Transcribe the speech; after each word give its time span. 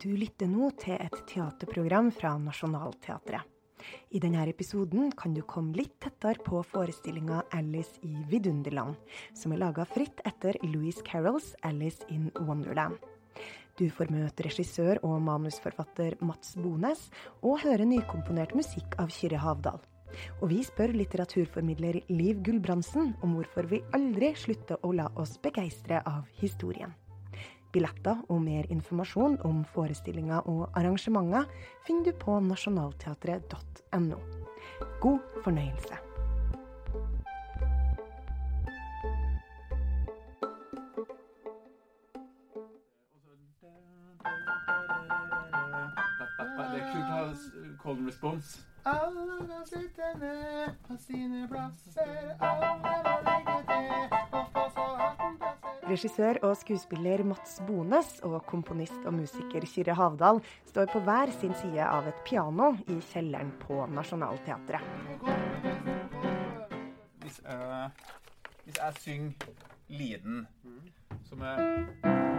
Du 0.00 0.14
lytter 0.16 0.48
nå 0.48 0.70
til 0.80 0.96
et 0.96 1.16
teaterprogram 1.28 2.06
fra 2.14 2.30
Nationaltheatret. 2.40 3.44
I 4.16 4.20
denne 4.22 4.46
episoden 4.48 5.10
kan 5.16 5.34
du 5.36 5.42
komme 5.44 5.76
litt 5.76 5.98
tettere 6.00 6.40
på 6.44 6.62
forestillinga 6.64 7.42
'Alice 7.52 8.00
i 8.02 8.14
vidunderland', 8.30 8.96
som 9.34 9.52
er 9.52 9.60
laga 9.60 9.84
fritt 9.84 10.20
etter 10.24 10.56
Louise 10.62 11.02
Carrolls 11.04 11.54
'Alice 11.62 12.04
in 12.08 12.30
Wonderland'. 12.40 12.98
Du 13.76 13.90
får 13.90 14.10
møte 14.12 14.44
regissør 14.44 14.98
og 15.04 15.20
manusforfatter 15.22 16.16
Mats 16.20 16.56
Bones, 16.56 17.10
og 17.42 17.60
høre 17.60 17.84
nykomponert 17.84 18.54
musikk 18.54 18.96
av 18.98 19.08
Kyrre 19.08 19.40
Havdal. 19.40 19.80
Og 20.40 20.48
vi 20.48 20.62
spør 20.64 20.92
litteraturformidler 20.96 22.02
Liv 22.08 22.42
Gulbrandsen 22.42 23.14
om 23.22 23.36
hvorfor 23.36 23.68
vi 23.68 23.84
aldri 23.92 24.34
slutter 24.34 24.80
å 24.82 24.92
la 24.92 25.08
oss 25.16 25.38
begeistre 25.38 26.02
av 26.06 26.26
historien. 26.40 26.92
Billetter 27.72 28.18
og 28.28 28.42
mer 28.42 28.66
informasjon 28.70 29.38
om 29.46 29.62
forestillinger 29.74 30.46
og 30.50 30.68
arrangementer 30.74 31.46
finner 31.86 32.10
du 32.10 32.18
på 32.18 32.40
nasjonalteatret.no. 32.42 34.20
God 35.00 35.20
fornøyelse. 35.44 36.00
Det 46.70 46.78
er 46.78 46.90
kult 46.92 47.08
å 47.10 47.14
ha 47.18 47.70
call 47.82 47.96
and 47.98 48.06
response. 48.06 48.60
Alle 48.84 49.46
kan 49.48 49.66
sitte 49.66 50.12
ned 50.20 50.76
på 50.86 50.96
sine 51.06 51.48
plasser. 51.48 52.36
Alle 52.40 52.89
Regissør 55.90 56.38
og 56.46 56.52
skuespiller 56.54 57.24
Mats 57.26 57.56
Bones 57.66 58.12
og 58.26 58.36
komponist 58.46 59.00
og 59.08 59.16
musiker 59.16 59.64
Kyrre 59.66 59.96
Havdal 59.98 60.38
står 60.68 60.86
på 60.92 61.02
hver 61.02 61.32
sin 61.34 61.54
side 61.58 61.82
av 61.82 62.06
et 62.06 62.20
piano 62.28 62.70
i 62.86 63.00
kjelleren 63.10 63.50
på 63.64 63.80
Nationaltheatret. 63.90 64.86
Hvis 67.24 67.40
jeg, 67.42 67.90
hvis 68.64 68.78
jeg 68.78 69.02
synger 69.02 69.50
liden, 69.88 70.46
som 71.26 71.42
er 71.42 72.29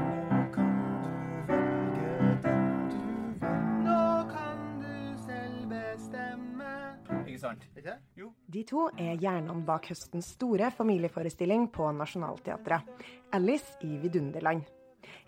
sant? 7.52 7.68
Ikke? 7.78 7.96
Jo. 8.18 8.32
De 8.52 8.64
to 8.68 8.88
er 8.98 9.16
hjernene 9.20 9.66
bak 9.68 9.92
høstens 9.92 10.34
store 10.36 10.72
familieforestilling 10.76 11.70
på 11.74 11.92
Nationaltheatret, 11.96 12.88
'Alice 13.32 13.78
i 13.86 13.98
vidunderland'. 14.02 14.66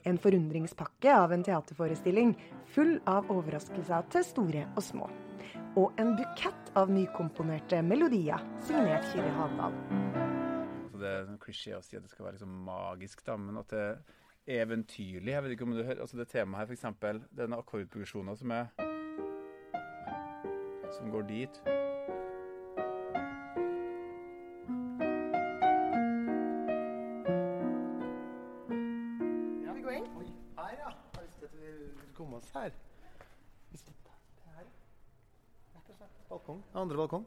En 0.05 0.17
forundringspakke 0.17 1.13
av 1.15 1.31
en 1.31 1.43
teaterforestilling 1.43 2.33
full 2.75 2.97
av 3.07 3.29
overraskelser 3.31 4.09
til 4.11 4.25
store 4.27 4.65
og 4.75 4.83
små. 4.83 5.09
Og 5.79 5.93
en 5.97 6.15
bukett 6.17 6.73
av 6.77 6.91
nykomponerte 6.93 7.81
melodier, 7.85 8.41
signert 8.67 9.07
Kyrre 9.11 9.31
Havdal. 9.37 9.77
Så 10.91 10.99
det 11.01 11.09
er 11.09 11.23
sånn 11.27 11.39
klisjé 11.41 11.77
å 11.77 11.81
si 11.83 11.97
at 11.97 12.03
det 12.05 12.11
skal 12.11 12.27
være 12.27 12.37
liksom 12.37 12.59
magisk, 12.67 13.23
da, 13.25 13.37
men 13.37 13.57
at 13.63 13.73
det 13.73 13.81
er 13.81 14.63
eventyrlig. 14.63 15.31
Jeg 15.33 15.43
vet 15.43 15.55
ikke 15.55 15.67
om 15.67 15.77
du 15.77 15.83
hører, 15.83 16.01
altså 16.01 16.19
Det 16.19 16.27
temaet 16.27 16.67
her, 16.67 16.75
f.eks. 16.75 17.29
denne 17.31 17.61
akkordprogresjonen 17.63 18.37
som 18.37 18.51
er 18.51 18.67
Som 20.93 21.09
går 21.09 21.25
dit. 21.25 21.82
Oss 32.37 32.49
her. 32.55 32.71
Hvis 33.69 33.83
det 33.83 33.93
det 34.07 34.51
her. 34.55 34.67
Rett 35.75 35.89
og 35.89 35.97
slett. 35.97 36.19
Balkong. 36.29 36.61
Andre 36.73 36.97
balkong. 37.03 37.25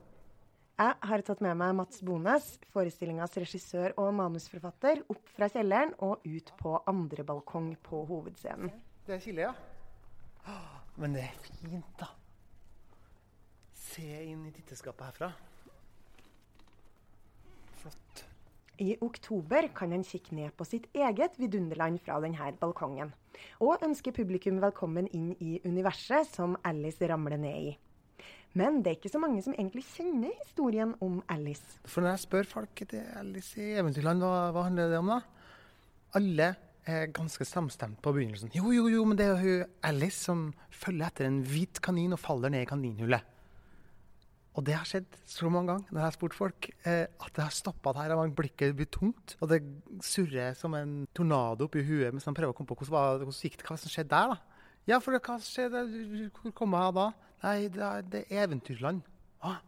Jeg 0.76 0.96
har 1.08 1.22
tatt 1.24 1.40
med 1.40 1.56
meg 1.56 1.72
Mats 1.78 2.02
Bones, 2.04 2.50
forestillingas 2.74 3.32
regissør 3.40 3.94
og 3.96 4.10
manusforfatter, 4.18 5.00
opp 5.08 5.30
fra 5.32 5.48
kjelleren 5.48 5.94
og 6.04 6.24
ut 6.26 6.52
på 6.60 6.74
andre 6.92 7.24
balkong 7.24 7.70
på 7.80 8.02
hovedscenen. 8.10 8.68
Det 9.06 9.16
er 9.16 9.22
Kile, 9.24 9.46
ja. 9.48 9.54
Men 11.00 11.16
det 11.16 11.24
er 11.24 11.40
fint, 11.46 11.96
da. 11.96 12.10
Se 13.86 14.04
inn 14.28 14.44
i 14.44 14.52
titteskapet 14.52 15.08
herfra. 15.08 15.32
Flott. 17.80 18.25
I 18.76 18.96
oktober 19.00 19.70
kan 19.72 19.92
en 19.96 20.04
kikke 20.04 20.34
ned 20.36 20.52
på 20.56 20.64
sitt 20.68 20.84
eget 20.92 21.38
vidunderland 21.40 21.96
fra 22.04 22.18
denne 22.20 22.50
balkongen, 22.60 23.14
og 23.64 23.84
ønske 23.86 24.12
publikum 24.12 24.58
velkommen 24.60 25.08
inn 25.16 25.30
i 25.40 25.56
universet 25.64 26.28
som 26.28 26.58
Alice 26.66 27.08
ramler 27.08 27.40
ned 27.40 27.70
i. 27.70 27.72
Men 28.56 28.82
det 28.82 28.90
er 28.90 28.98
ikke 28.98 29.12
så 29.12 29.20
mange 29.20 29.40
som 29.44 29.56
egentlig 29.56 29.84
kjenner 29.94 30.34
historien 30.42 30.92
om 31.04 31.22
Alice. 31.32 31.80
For 31.88 32.04
når 32.04 32.14
jeg 32.14 32.24
spør 32.24 32.50
folk 32.50 32.82
til 32.82 33.00
Alice 33.16 33.60
i 33.60 33.78
Eventyrland, 33.80 34.20
hva, 34.24 34.50
hva 34.52 34.66
handler 34.68 34.92
det 34.92 35.00
om 35.00 35.12
da? 35.12 35.18
Alle 36.16 36.50
er 36.86 37.10
ganske 37.16 37.44
samstemt 37.48 38.00
på 38.04 38.12
begynnelsen. 38.16 38.52
Jo, 38.56 38.70
jo, 38.76 38.86
jo, 38.92 39.04
men 39.08 39.18
det 39.18 39.26
er 39.28 39.40
jo 39.44 39.56
Alice 39.84 40.20
som 40.28 40.50
følger 40.68 41.08
etter 41.08 41.28
en 41.28 41.40
hvit 41.48 41.80
kanin 41.84 42.16
og 42.16 42.20
faller 42.22 42.52
ned 42.52 42.64
i 42.64 42.68
kaninhullet. 42.68 43.24
Og 44.56 44.64
det 44.64 44.72
har 44.72 44.86
skjedd 44.88 45.06
så 45.28 45.50
mange 45.52 45.68
ganger 45.74 45.90
når 45.92 46.00
jeg 46.00 46.06
har 46.06 46.14
spurt 46.16 46.34
folk, 46.36 46.68
eh, 46.88 47.02
at 47.20 47.32
det 47.36 47.42
har 47.44 47.52
stoppa 47.52 47.92
der, 47.92 48.14
og 48.16 48.32
blikket 48.38 48.72
blir 48.78 48.88
tungt. 48.88 49.34
Og 49.44 49.50
det 49.52 49.58
surrer 50.02 50.54
som 50.56 50.72
en 50.78 51.06
tornado 51.14 51.66
oppi 51.68 51.82
huet 51.84 52.12
mens 52.16 52.24
man 52.26 52.34
prøver 52.38 52.54
å 52.54 52.56
komme 52.56 52.70
på 52.70 52.76
hvordan, 52.80 52.94
var- 52.96 53.18
hvordan 53.20 53.36
gikk 53.44 53.58
det, 53.60 53.66
hva 53.68 53.76
som 53.78 53.92
skjedde 53.92 54.08
der. 54.14 54.28
da. 54.34 54.38
Ja, 54.86 54.98
for 55.02 55.12
hva 55.18 55.36
skjedde? 55.42 56.30
Hvor 56.40 56.52
kom 56.56 56.72
jeg 56.78 56.94
da? 56.94 57.06
Nei, 57.42 57.68
det 57.68 57.82
er, 57.82 58.02
det 58.02 58.24
er 58.30 58.46
eventyrland. 58.46 59.02
Ah, 59.44 59.58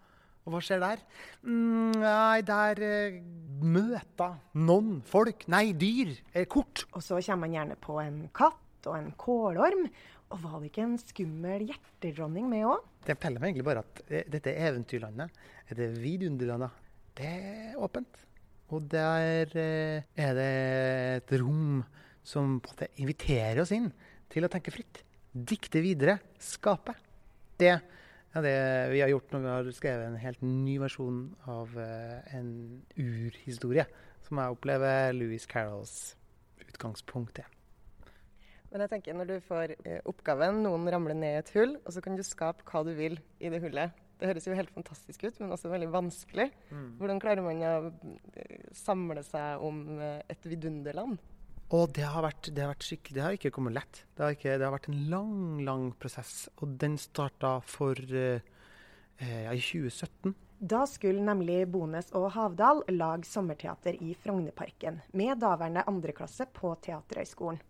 og 0.46 0.54
hva 0.54 0.60
skjer 0.64 0.80
der? 0.80 1.02
Mm, 1.44 1.92
nei, 2.00 2.40
der 2.48 2.80
eh, 2.80 3.20
møter 3.60 4.38
noen 4.54 5.02
folk, 5.04 5.44
nei, 5.52 5.72
dyr, 5.76 6.14
eh, 6.32 6.46
kort. 6.48 6.86
Og 6.94 7.02
så 7.04 7.20
kommer 7.20 7.44
man 7.46 7.52
gjerne 7.58 7.76
på 7.82 7.98
en 8.00 8.22
katt 8.32 8.56
og 8.88 8.96
en 8.98 9.10
kålorm. 9.20 9.88
Og 10.28 10.40
var 10.42 10.58
det 10.60 10.70
ikke 10.70 10.84
en 10.84 10.98
skummel 11.00 11.68
hjertedronning 11.70 12.48
med 12.50 12.66
òg? 12.68 12.84
Det 13.06 13.16
forteller 13.16 13.40
meg 13.40 13.52
egentlig 13.52 13.68
bare 13.68 13.84
at 13.84 14.02
eh, 14.08 14.26
dette 14.28 14.52
eventyrlandet, 14.52 15.44
det 15.78 15.88
vidunderlandet, 15.96 16.82
det 17.16 17.30
er 17.32 17.78
åpent. 17.80 18.24
Og 18.68 18.84
der 18.92 19.48
eh, 19.56 20.04
er 20.12 20.34
det 20.36 20.50
et 21.22 21.36
rom 21.40 21.80
som 22.26 22.58
på 22.60 22.68
en 22.68 22.74
måte 22.74 22.90
inviterer 23.00 23.62
oss 23.62 23.72
inn 23.72 23.88
til 24.28 24.44
å 24.44 24.52
tenke 24.52 24.74
fritt. 24.74 25.00
Dikte 25.32 25.80
videre, 25.84 26.18
skape. 26.42 26.92
Det 27.58 27.72
er 27.72 28.44
det 28.44 28.58
vi 28.92 29.00
har 29.00 29.10
gjort 29.14 29.32
når 29.32 29.44
vi 29.44 29.52
har 29.54 29.70
skrevet 29.76 30.10
en 30.10 30.20
helt 30.20 30.44
ny 30.44 30.76
versjon 30.82 31.22
av 31.48 31.72
eh, 31.80 32.36
en 32.36 32.50
urhistorie, 33.00 33.88
som 34.28 34.42
jeg 34.42 34.58
opplever 34.58 35.14
Louis 35.16 35.48
Carrolls 35.48 36.18
utgangspunkt 36.68 37.40
er. 37.40 37.57
Men 38.72 38.84
jeg 38.84 38.92
tenker 38.92 39.16
når 39.16 39.30
du 39.30 39.36
får 39.46 39.72
eh, 39.78 40.02
oppgaven, 40.08 40.60
noen 40.66 40.90
ramler 40.92 41.16
ned 41.16 41.36
i 41.36 41.40
et 41.40 41.54
hull, 41.56 41.78
og 41.84 41.94
så 41.94 42.02
kan 42.04 42.18
du 42.18 42.24
skape 42.26 42.66
hva 42.68 42.84
du 42.84 42.92
vil 42.98 43.16
i 43.40 43.52
det 43.52 43.62
hullet. 43.64 43.96
Det 44.18 44.26
høres 44.26 44.48
jo 44.48 44.56
helt 44.58 44.72
fantastisk 44.74 45.24
ut, 45.28 45.36
men 45.38 45.54
også 45.54 45.70
veldig 45.70 45.88
vanskelig. 45.94 46.48
Hvordan 46.98 47.20
klarer 47.22 47.44
man 47.44 47.62
å 47.62 47.74
eh, 48.34 48.68
samle 48.74 49.22
seg 49.26 49.62
om 49.64 49.82
eh, 50.02 50.20
et 50.34 50.48
vidunderland? 50.50 51.20
Og 51.76 51.90
det 51.92 52.06
har 52.08 52.24
vært, 52.24 52.48
det 52.56 52.64
har 52.64 52.72
vært 52.72 52.86
skikkelig, 52.86 53.14
det 53.14 53.24
har 53.24 53.34
ikke 53.36 53.52
kommet 53.52 53.76
lett. 53.76 54.02
Det 54.16 54.24
har, 54.24 54.34
ikke, 54.34 54.56
det 54.56 54.64
har 54.64 54.72
vært 54.72 54.88
en 54.88 55.00
lang, 55.12 55.34
lang 55.66 55.88
prosess. 56.00 56.48
Og 56.58 56.76
den 56.80 56.96
starta 57.00 57.58
for 57.68 57.98
eh, 58.08 58.40
eh, 59.20 59.42
ja, 59.44 59.52
i 59.52 59.60
2017. 59.60 60.34
Da 60.58 60.82
skulle 60.90 61.22
nemlig 61.22 61.60
Bones 61.70 62.08
og 62.18 62.32
Havdal 62.34 62.82
lage 62.90 63.28
sommerteater 63.28 64.00
i 64.02 64.16
Frognerparken 64.18 65.02
med 65.14 65.38
daværende 65.44 65.84
andreklasse 65.86 66.48
på 66.56 66.72
Teaterhøgskolen. 66.82 67.60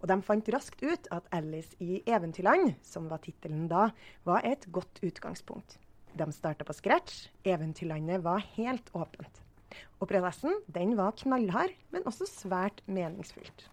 Og 0.00 0.08
de 0.10 0.18
fant 0.22 0.52
raskt 0.54 0.82
ut 0.82 1.08
at 1.10 1.26
'Alice 1.32 1.76
i 1.80 2.02
Eventyrland', 2.06 2.76
som 2.82 3.08
var 3.08 3.18
tittelen 3.24 3.68
da, 3.68 3.90
var 4.24 4.44
et 4.44 4.66
godt 4.72 5.00
utgangspunkt. 5.02 5.78
De 6.16 6.32
starta 6.32 6.64
på 6.64 6.72
scratch. 6.72 7.28
Eventyrlandet 7.44 8.22
var 8.24 8.44
helt 8.56 8.90
åpent. 8.94 9.42
Og 10.00 10.08
prosessen 10.08 10.62
den 10.72 10.96
var 10.96 11.12
knallhard, 11.12 11.74
men 11.92 12.06
også 12.08 12.28
svært 12.28 12.80
meningsfylt. 12.86 13.68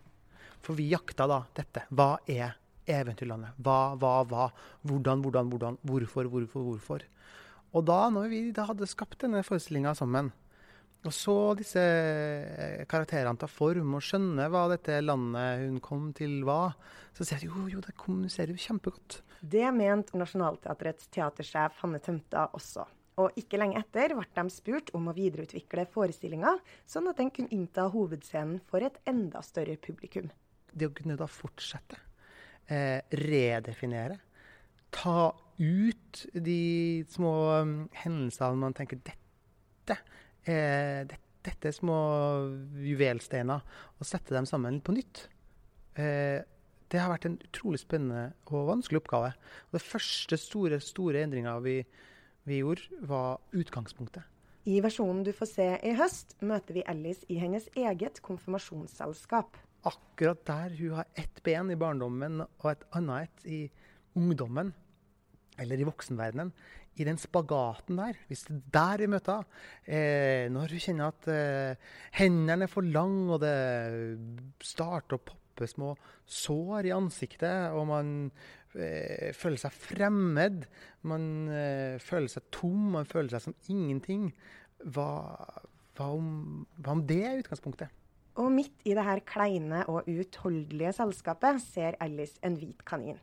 For 0.64 0.76
vi 0.76 0.90
jakta 0.92 1.28
da 1.28 1.44
dette. 1.56 1.86
Hva 1.92 2.18
er 2.28 2.56
eventyrlandet? 2.88 3.56
Hva, 3.64 3.96
hva, 4.00 4.14
hva? 4.28 4.50
Hvordan, 4.84 5.24
hvordan, 5.24 5.50
hvordan? 5.52 5.78
Hvorfor, 5.84 6.30
hvorfor, 6.32 6.68
hvorfor? 6.68 7.04
Og 7.74 7.86
da, 7.88 8.10
når 8.14 8.30
vi 8.30 8.42
da 8.54 8.68
hadde 8.70 8.88
skapt 8.88 9.24
denne 9.24 9.44
forestillinga 9.46 9.96
sammen, 9.98 10.32
og 11.04 11.12
så 11.12 11.36
disse 11.60 11.82
eh, 11.84 12.84
karakterene 12.90 13.40
ta 13.40 13.50
form 13.52 13.98
og 13.98 14.04
skjønne 14.06 14.48
hva 14.52 14.66
dette 14.72 15.02
landet 15.04 15.66
hun 15.66 15.80
kom 15.84 16.12
til 16.16 16.42
var, 16.48 16.78
så 17.14 17.26
sier 17.28 17.44
jeg 17.44 17.52
jo, 17.52 17.68
jo, 17.76 17.84
det 17.84 17.96
kommuniserer 18.00 18.54
jo 18.56 18.64
kjempegodt. 18.64 19.20
Det 19.44 19.66
mente 19.76 20.18
Nationaltheatrets 20.18 21.10
teatersjef 21.12 21.82
Hanne 21.84 22.00
Tømta 22.04 22.48
også. 22.56 22.88
Og 23.22 23.36
ikke 23.38 23.60
lenge 23.60 23.78
etter 23.78 24.16
ble 24.18 24.26
de 24.26 24.46
spurt 24.50 24.90
om 24.98 25.12
å 25.12 25.16
videreutvikle 25.18 25.86
forestillinga, 25.94 26.56
sånn 26.90 27.12
at 27.12 27.20
den 27.20 27.30
kunne 27.36 27.54
innta 27.54 27.86
hovedscenen 27.94 28.64
for 28.70 28.82
et 28.86 28.98
enda 29.10 29.44
større 29.46 29.76
publikum. 29.78 30.32
det 30.74 30.88
å 30.90 30.94
kunne 30.98 31.14
da 31.14 31.28
fortsette, 31.30 32.00
eh, 32.66 33.02
redefinere, 33.14 34.18
ta 34.90 35.34
ut 35.60 36.26
de 36.34 37.06
små 37.10 37.34
um, 37.62 37.74
hendelsene 37.94 38.58
man 38.58 38.74
tenker 38.74 38.98
dette, 39.06 40.00
eh, 40.46 41.04
dette, 41.10 41.22
dette 41.44 41.70
er 41.70 41.76
små 41.76 42.00
juvelsteiner, 42.80 43.64
og 44.00 44.08
sette 44.08 44.36
dem 44.36 44.48
sammen 44.48 44.80
på 44.84 44.96
nytt. 44.96 45.26
Eh, 46.00 46.40
det 46.94 47.02
har 47.02 47.10
vært 47.10 47.26
en 47.28 47.40
utrolig 47.42 47.82
spennende 47.82 48.36
og 48.54 48.70
vanskelig 48.70 49.02
oppgave. 49.02 49.34
Og 49.70 49.80
det 49.80 49.82
første 49.84 50.38
store, 50.38 50.80
store 50.84 51.24
endringa 51.26 51.56
vi, 51.66 51.80
vi 52.48 52.62
gjorde, 52.62 53.02
var 53.10 53.42
utgangspunktet. 53.58 54.30
I 54.70 54.78
versjonen 54.80 55.26
du 55.26 55.34
får 55.36 55.50
se 55.50 55.66
i 55.84 55.96
høst, 56.00 56.38
møter 56.40 56.78
vi 56.78 56.86
Alice 56.88 57.26
i 57.28 57.40
hennes 57.42 57.66
eget 57.76 58.22
konfirmasjonsselskap. 58.24 59.58
Akkurat 59.90 60.46
der 60.48 60.78
hun 60.78 60.94
har 61.02 61.10
ett 61.20 61.42
ben 61.44 61.74
i 61.74 61.80
barndommen 61.80 62.46
og 62.46 62.70
et 62.72 62.86
annet 62.96 63.44
et 63.44 63.50
i 63.50 63.60
ungdommen, 64.16 64.72
eller 65.60 65.82
i 65.82 65.88
voksenverdenen, 65.90 66.54
i 67.00 67.06
den 67.08 67.18
spagaten 67.18 67.98
der, 67.98 68.18
hvis 68.30 68.46
det 68.48 68.58
er 68.58 68.74
der 68.76 69.04
vi 69.04 69.10
møter 69.10 69.46
eh, 69.86 70.50
Når 70.54 70.74
hun 70.76 70.84
kjenner 70.84 71.14
at 71.14 71.30
eh, 71.32 71.94
hendene 72.20 72.68
er 72.68 72.72
for 72.72 72.86
lange, 72.86 73.34
og 73.34 73.42
det 73.42 73.56
starter 74.64 75.18
å 75.18 75.24
poppe 75.26 75.70
små 75.70 75.94
sår 76.26 76.90
i 76.90 76.94
ansiktet, 76.96 77.74
og 77.74 77.88
man 77.90 78.14
eh, 78.78 79.34
føler 79.38 79.62
seg 79.62 79.74
fremmed, 79.74 80.68
man 81.10 81.28
eh, 81.50 81.98
føler 82.02 82.30
seg 82.32 82.50
tom, 82.54 82.94
man 82.98 83.10
føler 83.10 83.34
seg 83.34 83.48
som 83.48 83.58
ingenting. 83.74 84.30
Hva, 84.84 85.10
hva, 85.98 86.10
om, 86.10 86.64
hva 86.78 86.98
om 86.98 87.04
det 87.10 87.22
er 87.26 87.42
utgangspunktet? 87.42 88.00
Og 88.42 88.50
midt 88.50 88.86
i 88.90 88.96
det 88.98 89.06
her 89.06 89.22
kleine 89.30 89.84
og 89.92 90.10
uutholdelige 90.10 90.96
selskapet 90.98 91.62
ser 91.62 91.98
Alice 92.02 92.42
en 92.46 92.58
hvit 92.58 92.82
kanin. 92.88 93.20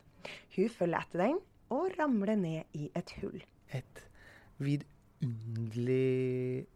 Hun 0.54 0.70
følger 0.70 1.02
etter 1.02 1.24
den 1.24 1.40
og 1.74 1.96
ramler 1.98 2.38
ned 2.38 2.78
i 2.78 2.90
et 2.98 3.10
hull. 3.20 3.40
Et 3.76 4.02
vidunderlig 4.60 6.66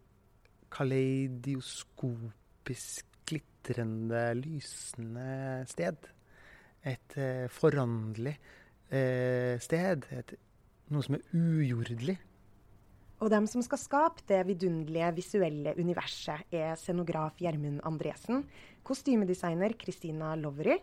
kaleidoskopisk 0.75 3.15
glitrende, 3.25 4.35
lysende 4.39 5.65
sted. 5.71 5.97
Et 6.85 7.17
eh, 7.17 7.49
foranderlig 7.49 8.37
eh, 8.91 9.57
sted. 9.63 10.05
Et, 10.13 10.35
noe 10.93 11.05
som 11.05 11.17
er 11.17 11.25
ujordelig. 11.33 12.19
Og 13.23 13.31
dem 13.33 13.47
som 13.49 13.63
skal 13.65 13.81
skape 13.81 14.27
det 14.29 14.43
vidunderlige 14.51 15.15
visuelle 15.17 15.73
universet, 15.81 16.45
er 16.53 16.75
scenograf 16.77 17.39
Gjermund 17.41 17.81
Andresen, 17.87 18.45
kostymedesigner 18.85 19.73
Christina 19.81 20.35
Lovery, 20.37 20.77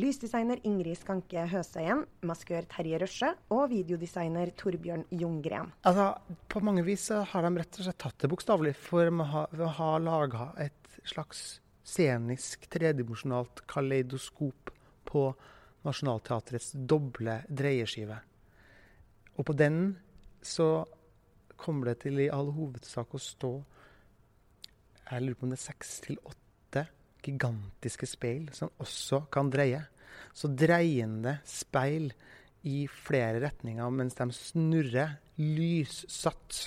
lysdesigner 0.00 0.58
Ingrid 0.66 0.98
Skanke 0.98 1.44
Høsøyen, 1.50 2.02
maskør 2.26 2.66
Terje 2.70 2.98
Røsje 3.02 3.30
og 3.54 3.68
videodesigner 3.70 4.50
Torbjørn 4.58 5.04
Ljunggren. 5.14 5.70
Altså, 5.86 6.08
på 6.50 6.62
mange 6.66 6.82
vis 6.86 7.06
har 7.14 7.46
de 7.46 7.52
rett 7.60 7.78
og 7.78 7.86
slett 7.86 8.00
tatt 8.02 8.24
det 8.24 8.30
bokstavelig, 8.32 8.74
for 8.74 9.06
de 9.06 9.28
har, 9.30 9.64
har 9.78 10.02
laga 10.02 10.50
et 10.64 10.98
slags 11.06 11.44
scenisk 11.84 12.66
tredimensjonalt 12.72 13.62
kaleidoskop 13.70 14.72
på 15.06 15.26
Nationaltheatrets 15.84 16.72
doble 16.88 17.42
dreieskive. 17.48 18.16
Og 19.36 19.46
på 19.46 19.56
den 19.58 19.82
så 20.44 20.86
kommer 21.60 21.92
det 21.92 22.00
til 22.04 22.18
i 22.24 22.30
all 22.32 22.50
hovedsak 22.56 23.14
å 23.14 23.20
stå 23.20 23.52
Jeg 25.04 25.20
lurer 25.20 25.36
på 25.36 25.46
om 25.46 25.52
det 25.52 25.58
er 25.60 25.68
seks 25.68 25.98
til 26.06 26.18
åtte 26.24 26.43
gigantiske 27.24 28.08
speil 28.08 28.48
som 28.54 28.72
også 28.82 29.24
kan 29.32 29.50
dreie. 29.52 29.82
Så 30.34 30.50
dreiende 30.50 31.38
speil 31.48 32.10
i 32.68 32.84
flere 32.88 33.42
retninger 33.44 33.92
mens 33.92 34.16
de 34.18 34.28
snurrer 34.34 35.18
lyssatt 35.40 36.60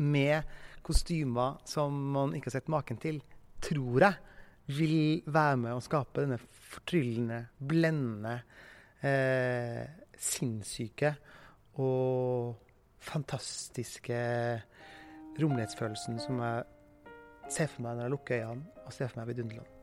med 0.00 0.48
kostymer 0.86 1.60
som 1.68 1.94
man 2.14 2.34
ikke 2.34 2.50
har 2.50 2.58
sett 2.58 2.72
maken 2.72 2.98
til, 3.00 3.20
tror 3.62 4.06
jeg 4.06 4.14
vil 4.70 5.22
være 5.26 5.58
med 5.60 5.74
å 5.74 5.82
skape 5.82 6.24
denne 6.24 6.38
fortryllende, 6.70 7.40
blendende, 7.58 8.36
eh, 9.02 9.82
sinnssyke 10.20 11.14
og 11.80 12.54
fantastiske 13.00 14.20
romlighetsfølelsen 15.40 16.20
som 16.20 16.42
jeg 16.44 16.64
ser 17.50 17.70
for 17.70 17.84
meg 17.84 17.98
når 17.98 18.06
jeg 18.06 18.14
lukker 18.14 18.40
øynene 18.40 18.86
og 18.86 18.94
ser 18.94 19.10
for 19.10 19.20
meg 19.20 19.30
Vidunderland. 19.32 19.76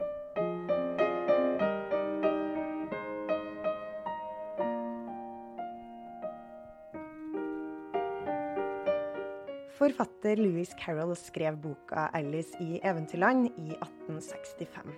Forfatter 9.77 10.39
Louis 10.41 10.71
Carroll 10.79 11.13
skrev 11.15 11.57
boka 11.61 12.07
'Alice 12.13 12.57
i 12.59 12.79
Eventyrland' 12.83 13.51
i 13.57 13.75
1865. 13.77 14.95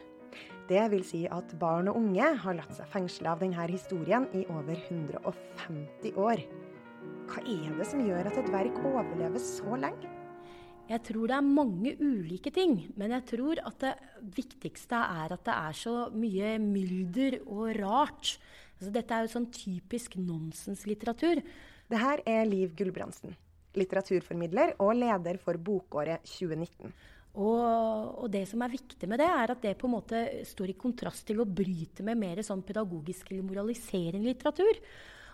Det 0.70 0.92
vil 0.92 1.04
si 1.04 1.26
at 1.26 1.56
barn 1.60 1.88
og 1.88 1.98
unge 1.98 2.36
har 2.44 2.54
latt 2.54 2.72
seg 2.78 2.88
fengsle 2.88 3.30
av 3.30 3.42
denne 3.42 3.66
historien 3.68 4.28
i 4.34 4.46
over 4.50 4.78
150 4.78 6.16
år. 6.16 6.46
Hva 7.30 7.44
er 7.44 7.76
det 7.78 7.88
som 7.90 8.06
gjør 8.06 8.30
at 8.30 8.38
et 8.38 8.52
verk 8.54 8.80
overlever 8.86 9.40
så 9.44 9.76
lenge? 9.76 10.19
Jeg 10.90 11.04
tror 11.06 11.30
det 11.30 11.36
er 11.38 11.46
mange 11.46 11.92
ulike 12.02 12.50
ting, 12.54 12.80
men 12.98 13.12
jeg 13.14 13.26
tror 13.30 13.60
at 13.62 13.84
det 13.84 13.92
viktigste 14.34 14.98
er 14.98 15.36
at 15.36 15.44
det 15.46 15.54
er 15.54 15.76
så 15.78 15.94
mye 16.10 16.56
mylder 16.64 17.38
og 17.46 17.76
rart. 17.78 18.32
Altså, 18.80 18.94
dette 18.96 19.14
er 19.14 19.28
jo 19.28 19.34
sånn 19.36 19.52
typisk 19.54 20.18
nonsenslitteratur. 20.18 21.44
Det 21.90 22.02
her 22.02 22.24
er 22.26 22.50
Liv 22.50 22.74
Gulbrandsen, 22.80 23.38
litteraturformidler 23.78 24.76
og 24.82 24.96
leder 24.98 25.38
for 25.44 25.62
bokåret 25.62 26.26
2019. 26.26 26.90
Og, 27.38 27.62
og, 28.24 28.26
det 28.34 28.48
som 28.50 28.64
er 28.66 28.74
viktig 28.74 29.08
med 29.10 29.22
det, 29.22 29.30
er 29.30 29.54
at 29.54 29.62
det 29.62 29.76
på 29.78 29.86
en 29.86 29.94
måte 29.94 30.24
står 30.50 30.74
i 30.74 30.80
kontrast 30.80 31.28
til 31.30 31.44
å 31.44 31.46
bryte 31.48 32.02
med 32.08 32.18
mer 32.18 32.42
sånn 32.46 32.66
pedagogisk 32.66 33.30
eller 33.30 33.46
moraliserende 33.46 34.26
litteratur. 34.26 34.82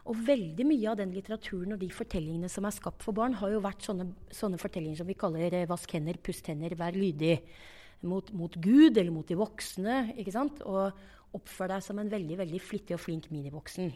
Og 0.05 0.19
veldig 0.27 0.67
mye 0.69 0.91
av 0.91 0.99
den 0.99 1.13
litteraturen 1.15 1.73
og 1.73 1.81
de 1.81 1.89
fortellingene 1.89 2.49
som 2.51 2.67
er 2.67 2.75
skapt 2.75 3.01
for 3.01 3.17
barn, 3.17 3.37
har 3.39 3.49
jo 3.55 3.63
vært 3.63 3.87
sånne, 3.87 4.11
sånne 4.29 4.59
fortellinger 4.61 5.01
som 5.01 5.09
vi 5.09 5.17
kaller 5.17 5.49
eh, 5.49 5.65
'vask 5.65 5.95
hender, 5.97 6.19
pust 6.21 6.45
hender, 6.51 6.77
vær 6.77 6.93
lydig'. 6.93 7.41
Mot, 8.05 8.27
mot, 8.37 8.53
Gud 8.61 8.99
eller 8.99 9.09
mot 9.09 9.25
de 9.25 9.37
voksne. 9.39 10.13
ikke 10.19 10.35
sant? 10.35 10.61
Og 10.61 10.93
oppfør 11.33 11.73
deg 11.73 11.81
som 11.81 11.97
en 11.99 12.11
veldig 12.11 12.37
veldig 12.37 12.61
flittig 12.61 12.93
og 12.93 13.01
flink 13.01 13.31
minivoksen. 13.33 13.89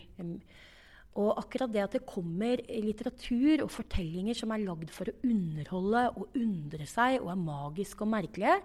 Og 1.20 1.30
akkurat 1.38 1.72
det 1.74 1.84
at 1.84 1.98
det 1.98 2.08
kommer 2.08 2.62
litteratur 2.70 3.66
og 3.66 3.74
fortellinger 3.74 4.38
som 4.38 4.54
er 4.56 4.64
lagd 4.64 4.90
for 4.94 5.12
å 5.12 5.18
underholde 5.28 6.06
og 6.16 6.38
undre 6.40 6.88
seg 6.90 7.20
og 7.20 7.30
er 7.34 7.44
magiske 7.44 8.06
og 8.06 8.12
merkelige, 8.16 8.58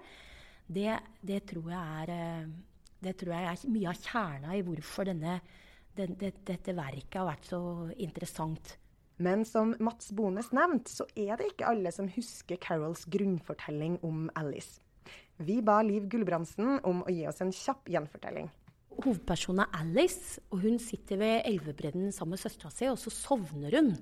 det, 0.65 0.97
det, 1.21 1.43
tror, 1.51 1.69
jeg 1.75 2.01
er, 2.01 2.15
eh, 2.15 2.49
det 3.05 3.17
tror 3.21 3.35
jeg 3.35 3.49
er 3.51 3.73
mye 3.75 3.91
av 3.91 4.01
kjerna 4.01 4.57
i 4.57 4.65
hvorfor 4.65 5.11
denne 5.11 5.39
den, 5.99 6.17
det, 6.21 6.33
dette 6.47 6.75
verket 6.77 7.21
har 7.21 7.29
vært 7.29 7.51
så 7.51 7.61
interessant. 7.97 8.77
Men 9.23 9.45
som 9.47 9.77
Mats 9.83 10.11
Bones 10.15 10.51
nevnte, 10.55 10.91
så 10.91 11.07
er 11.15 11.39
det 11.39 11.53
ikke 11.53 11.69
alle 11.71 11.93
som 11.95 12.11
husker 12.11 12.59
Carols 12.63 13.05
grunnfortelling 13.11 14.01
om 14.07 14.27
Alice. 14.39 14.81
Vi 15.39 15.61
ba 15.67 15.81
Liv 15.83 16.09
Gulbrandsen 16.11 16.81
om 16.87 17.03
å 17.05 17.13
gi 17.13 17.25
oss 17.31 17.43
en 17.43 17.55
kjapp 17.55 17.91
gjenfortelling. 17.91 18.51
Hovedpersonen 18.95 19.65
er 19.65 19.81
Alice, 19.81 20.43
og 20.51 20.63
hun 20.63 20.79
sitter 20.83 21.19
ved 21.19 21.47
elvebredden 21.51 22.13
sammen 22.15 22.37
med 22.37 22.43
søstera 22.43 22.71
si, 22.75 22.87
og 22.91 22.99
så 23.03 23.11
sovner 23.15 23.75
hun. 23.79 23.95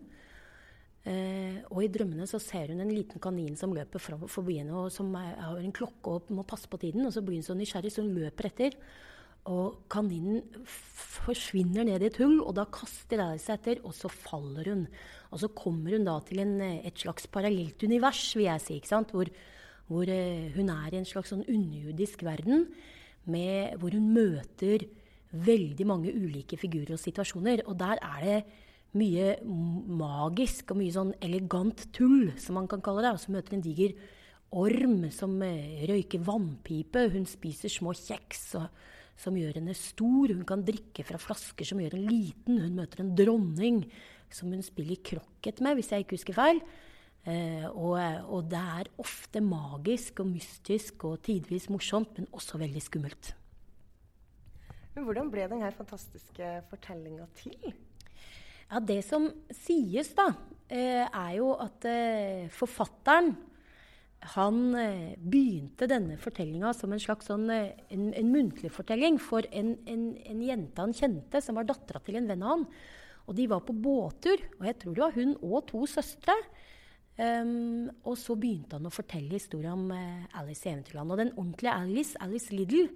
Eh, 1.03 1.57
og 1.73 1.81
i 1.83 1.91
drømmene 1.91 2.29
så 2.31 2.39
ser 2.39 2.71
hun 2.71 2.83
en 2.85 2.93
liten 2.93 3.21
kanin 3.23 3.57
som 3.59 3.73
løper 3.75 4.03
forbi 4.31 4.61
henne, 4.61 4.85
og 4.85 4.93
som 4.95 5.09
har 5.17 5.57
en 5.59 5.75
klokke 5.75 6.19
og 6.19 6.31
må 6.37 6.45
passe 6.49 6.69
på 6.71 6.81
tiden. 6.81 7.07
Og 7.09 7.15
så 7.17 7.25
blir 7.25 7.41
hun 7.41 7.49
så 7.49 7.57
nysgjerrig, 7.59 7.93
så 7.93 8.05
hun 8.05 8.15
løper 8.17 8.53
etter. 8.53 8.77
Og 9.51 9.89
kaninen 9.91 10.45
forsvinner 10.67 11.87
ned 11.87 12.05
i 12.05 12.09
et 12.09 12.19
hull, 12.23 12.39
og 12.45 12.55
da 12.55 12.67
kaster 12.71 13.19
de 13.19 13.41
seg 13.43 13.59
etter, 13.59 13.81
og 13.83 13.95
så 13.97 14.11
faller 14.13 14.71
hun. 14.71 14.85
Og 15.35 15.43
så 15.43 15.51
kommer 15.57 15.97
hun 15.97 16.07
da 16.07 16.19
til 16.27 16.45
en, 16.45 16.55
et 16.63 17.03
slags 17.03 17.27
parallelt 17.33 17.83
univers, 17.83 18.23
vil 18.39 18.47
jeg 18.47 18.63
si, 18.63 18.79
ikke 18.79 19.03
hvor, 19.11 19.31
hvor 19.91 20.13
uh, 20.15 20.49
hun 20.55 20.71
er 20.71 20.95
i 20.95 21.01
en 21.01 21.09
slags 21.09 21.35
sånn 21.35 21.43
underjordisk 21.43 22.23
verden, 22.27 22.69
med, 23.27 23.79
hvor 23.79 23.95
hun 23.95 24.09
møter 24.15 24.87
veldig 25.33 25.87
mange 25.89 26.13
ulike 26.15 26.59
figurer 26.59 26.95
og 26.95 27.03
situasjoner. 27.03 27.65
Og 27.67 27.79
der 27.83 27.99
er 27.99 28.25
det 28.27 28.39
mye 28.99 29.37
magisk 29.43 30.71
og 30.71 30.83
mye 30.83 30.95
sånn 30.95 31.15
elegant 31.25 31.87
tull, 31.97 32.33
som 32.39 32.61
man 32.61 32.71
kan 32.71 32.83
kalle 32.85 33.03
det. 33.07 33.15
Og 33.17 33.23
så 33.23 33.35
møter 33.35 33.57
hun 33.57 33.59
en 33.59 33.67
diger 33.67 33.95
orm 34.63 35.07
som 35.11 35.35
uh, 35.43 35.85
røyker 35.91 36.23
vannpipe. 36.31 37.09
Hun 37.11 37.27
spiser 37.27 37.73
små 37.73 37.95
kjeks. 37.99 38.45
og 38.63 38.71
som 39.19 39.37
gjør 39.37 39.59
henne 39.61 39.75
stor. 39.77 40.33
Hun 40.33 40.47
kan 40.49 40.65
drikke 40.67 41.05
fra 41.07 41.21
flasker 41.21 41.69
som 41.69 41.81
gjør 41.83 41.99
henne 41.99 42.13
liten. 42.13 42.61
Hun 42.63 42.79
møter 42.81 43.05
en 43.05 43.13
dronning 43.19 43.85
som 44.33 44.53
hun 44.53 44.65
spiller 44.65 45.01
krokket 45.05 45.61
med, 45.65 45.77
hvis 45.77 45.93
jeg 45.93 46.05
ikke 46.05 46.17
husker 46.19 46.37
feil. 46.37 46.63
Eh, 47.23 47.69
og, 47.71 48.01
og, 48.27 48.49
det 48.51 48.59
er 48.59 48.91
ofte 49.03 49.43
magisk 49.45 50.25
og 50.25 50.33
mystisk 50.33 51.05
og 51.07 51.21
tidvis 51.23 51.69
morsomt, 51.71 52.17
men 52.19 52.27
også 52.35 52.59
veldig 52.59 52.83
skummelt. 52.83 53.31
Men 54.93 55.07
hvordan 55.07 55.31
ble 55.33 55.47
denne 55.49 55.71
fantastiske 55.77 56.49
fortellinga 56.69 57.29
til? 57.39 57.73
Ja, 58.73 58.81
Det 58.81 59.03
som 59.07 59.29
sies, 59.55 60.11
da, 60.17 60.33
eh, 60.69 61.07
er 61.07 61.33
jo 61.37 61.53
at 61.61 61.87
eh, 61.89 62.51
forfatteren 62.51 63.37
han 64.23 64.59
eh, 64.79 65.15
begynte 65.19 65.89
denne 65.91 66.17
fortellinga 66.21 66.71
som 66.77 66.93
en 66.95 67.03
slags 67.03 67.27
sånn, 67.31 67.49
en, 67.51 68.05
en 68.15 68.29
muntlig 68.31 68.71
fortelling 68.75 69.19
for 69.23 69.47
en, 69.51 69.75
en, 69.91 70.05
en, 70.31 70.43
jente 70.47 70.85
han 70.85 70.95
kjente, 70.95 71.43
som 71.43 71.59
var 71.59 71.67
dattera 71.67 72.03
til 72.05 72.21
en 72.21 72.29
venn 72.31 72.45
av 72.45 72.55
han. 72.55 72.67
Og 73.27 73.37
de 73.39 73.49
var 73.51 73.65
på 73.67 73.75
båttur, 73.75 74.45
og 74.61 74.69
jeg 74.69 74.79
tror 74.79 74.95
det 74.95 75.05
var 75.05 75.17
hun 75.19 75.35
og 75.43 75.67
to 75.71 75.83
søstre. 75.91 76.37
Um, 77.19 77.91
og 78.09 78.17
så 78.17 78.35
begynte 78.41 78.79
han 78.79 78.89
å 78.89 78.95
fortelle 78.95 79.37
historien 79.37 79.75
om 79.75 79.91
uh, 79.93 80.39
Alice 80.41 80.65
i 80.65 80.73
Eventyrland. 80.73 81.13
Og 81.13 81.21
den 81.21 81.35
ordentlige 81.37 81.75
Alice, 81.75 82.17
Alice 82.25 82.55
Liddle, 82.55 82.89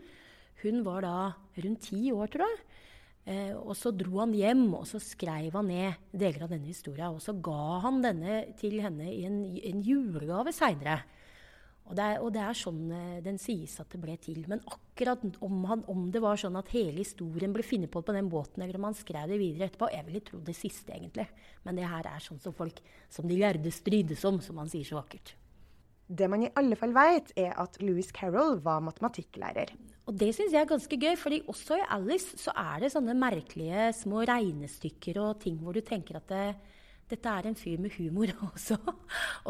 hun 0.63 0.81
var 0.87 1.05
da 1.05 1.17
rundt 1.63 1.91
ti 1.91 2.09
år, 2.15 2.31
tror 2.33 2.47
jeg. 2.47 2.63
Uh, 3.27 3.59
og 3.59 3.75
så 3.75 3.91
dro 3.91 4.21
han 4.21 4.35
hjem, 4.39 4.69
og 4.79 4.85
så 4.87 5.01
skrev 5.03 5.57
han 5.59 5.67
ned 5.67 6.03
deler 6.15 6.45
av 6.47 6.53
denne 6.53 6.71
historia. 6.71 7.09
Og 7.11 7.19
så 7.25 7.35
ga 7.35 7.81
han 7.83 7.99
denne 8.05 8.45
til 8.61 8.79
henne 8.85 9.09
i 9.11 9.25
en, 9.27 9.41
en 9.59 9.81
julegave 9.83 10.55
seinere. 10.55 11.01
Og 11.87 11.95
og 11.95 12.31
det, 12.35 12.43
er, 12.43 12.55
sånn 12.59 12.85
uh, 12.91 13.19
den 13.23 13.37
sies 13.39 13.75
at 13.83 13.91
det 13.91 14.01
ble 14.03 14.15
til. 14.23 14.45
Men 14.51 14.63
akkurat 14.63 15.27
om, 15.43 15.57
han, 15.71 15.83
om, 15.91 16.07
det 16.15 16.23
var 16.23 16.39
sånn 16.39 16.59
at 16.59 16.71
hele 16.75 17.03
historien 17.03 17.55
ble 17.55 17.67
funnet 17.67 17.91
på 17.91 18.03
på 18.03 18.15
den 18.15 18.31
båten, 18.31 18.63
eller 18.63 18.79
om 18.79 18.89
han 18.89 18.99
skrev 18.99 19.31
det 19.31 19.41
videre 19.43 19.69
etterpå, 19.71 19.91
jeg 19.95 20.07
ville 20.07 20.23
trodd 20.27 20.47
det 20.47 20.57
siste, 20.59 20.95
egentlig. 20.95 21.27
Men 21.67 21.79
det 21.79 21.91
her 21.91 22.07
er 22.11 22.23
sånn 22.23 22.43
som 22.43 22.55
folk 22.55 22.79
som 23.11 23.27
de 23.27 23.39
lærde 23.43 23.75
strides 23.75 24.23
om, 24.27 24.39
som 24.43 24.63
han 24.63 24.71
sier 24.71 24.87
så 24.87 25.01
vakkert. 25.01 25.35
Det 26.07 26.31
man 26.31 26.47
i 26.47 26.55
alle 26.55 26.79
fall 26.79 26.95
vet, 26.95 27.35
er 27.35 27.59
at 27.59 27.83
Louis 27.83 28.11
Carroll 28.15 28.61
var 28.63 28.87
matematikklærer. 28.87 29.75
Og 30.07 30.15
det 30.15 30.31
syns 30.37 30.55
jeg 30.55 30.63
er 30.63 30.71
ganske 30.71 30.97
gøy, 31.03 31.17
fordi 31.19 31.43
også 31.51 31.81
i 31.81 31.87
Alice 31.97 32.39
så 32.39 32.53
er 32.55 32.85
det 32.85 32.93
sånne 32.95 33.17
merkelige 33.19 33.89
små 33.99 34.23
regnestykker 34.29 35.19
og 35.19 35.41
ting 35.43 35.57
hvor 35.59 35.75
du 35.75 35.83
tenker 35.83 36.21
at 36.21 36.29
det, 36.31 36.45
dette 37.11 37.33
er 37.33 37.49
en 37.49 37.59
fyr 37.59 37.81
med 37.83 37.95
humor 37.99 38.31
også, 38.53 38.79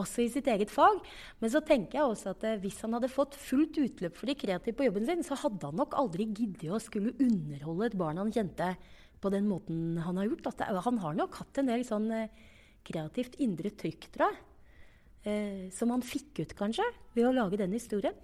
også, 0.00 0.24
i 0.24 0.30
sitt 0.32 0.48
eget 0.48 0.72
fag. 0.72 1.02
Men 1.42 1.52
så 1.52 1.60
tenker 1.60 2.00
jeg 2.00 2.08
også 2.08 2.32
at 2.32 2.46
eh, 2.48 2.58
hvis 2.62 2.80
han 2.86 2.96
hadde 2.96 3.12
fått 3.12 3.36
fullt 3.36 3.76
utløp 3.82 4.16
for 4.16 4.32
de 4.32 4.36
kreative 4.40 4.78
på 4.78 4.88
jobben 4.88 5.08
sin, 5.08 5.24
så 5.26 5.36
hadde 5.42 5.68
han 5.68 5.76
nok 5.76 5.96
aldri 6.00 6.28
giddet 6.30 6.72
å 6.72 6.80
skulle 6.80 7.12
underholde 7.20 7.90
et 7.90 7.98
barn 8.00 8.22
han 8.24 8.32
kjente, 8.32 8.72
på 9.20 9.32
den 9.32 9.46
måten 9.48 9.96
han 10.04 10.20
har 10.20 10.28
gjort. 10.28 10.48
Det, 10.56 10.68
han 10.84 11.00
har 11.02 11.16
nok 11.16 11.36
hatt 11.40 11.60
en 11.60 11.68
del 11.72 11.84
sånn 11.88 12.08
eh, 12.12 12.44
kreativt 12.86 13.36
indre 13.44 13.72
trykk, 13.76 14.08
tror 14.14 14.30
jeg. 14.30 14.40
Eh, 15.26 15.62
som 15.74 15.92
han 15.92 16.04
fikk 16.04 16.44
ut, 16.44 16.56
kanskje, 16.56 16.84
ved 17.16 17.28
å 17.28 17.34
lage 17.34 17.60
den 17.60 17.76
historien. 17.76 18.16